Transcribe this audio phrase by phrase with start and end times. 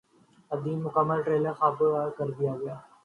[0.51, 2.75] الہ دین کا مکمل ٹریلر خرکار جاری کردیا گیا